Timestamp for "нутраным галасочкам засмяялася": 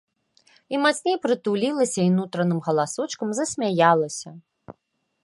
2.17-4.29